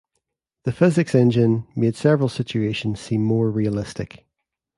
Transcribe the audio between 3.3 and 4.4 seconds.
realistic.